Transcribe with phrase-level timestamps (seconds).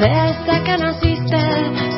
[0.00, 1.38] Desde que naciste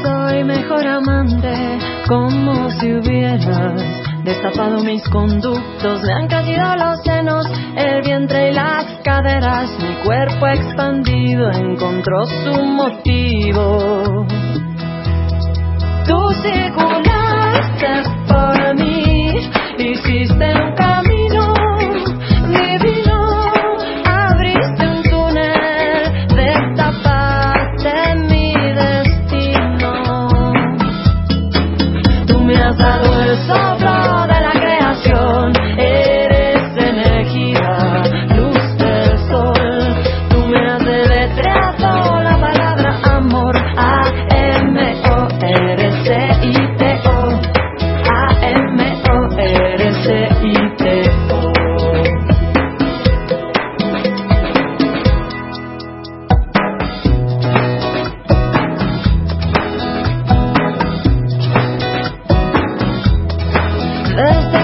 [0.02, 3.82] soy mejor amante, como si hubieras
[4.22, 6.02] destapado mis conductos.
[6.02, 7.44] Me han caído los senos,
[7.76, 9.70] el vientre y las caderas.
[9.80, 14.26] Mi cuerpo expandido encontró su motivo.
[16.06, 17.17] Tu circular.
[32.78, 33.97] Tú me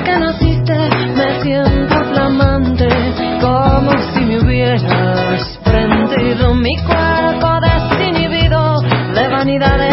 [0.03, 0.75] Que naciste
[1.15, 2.89] me siento flamante,
[3.41, 6.55] como si me hubieras prendido.
[6.55, 8.81] Mi cuerpo desinhibido,
[9.15, 9.84] de vanidad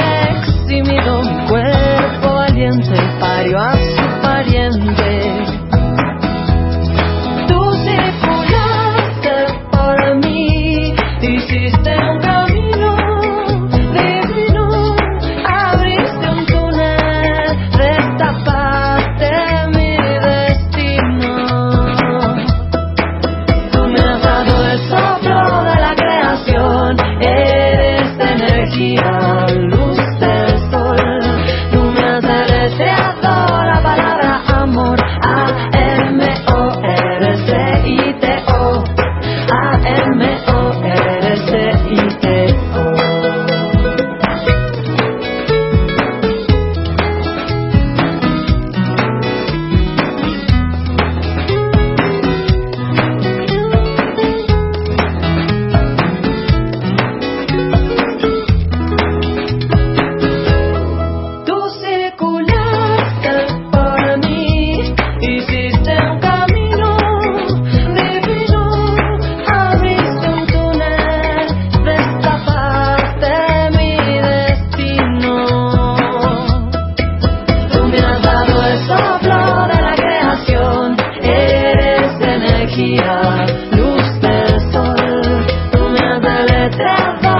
[82.81, 87.31] magia, luz del sol, tú me has deletreado.